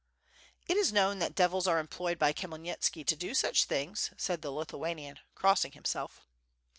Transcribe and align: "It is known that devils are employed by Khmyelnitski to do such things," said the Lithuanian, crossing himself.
"It 0.67 0.77
is 0.77 0.91
known 0.91 1.19
that 1.19 1.35
devils 1.35 1.67
are 1.67 1.77
employed 1.77 2.17
by 2.17 2.33
Khmyelnitski 2.33 3.05
to 3.05 3.15
do 3.15 3.35
such 3.35 3.65
things," 3.65 4.09
said 4.17 4.41
the 4.41 4.49
Lithuanian, 4.49 5.19
crossing 5.35 5.73
himself. 5.73 6.25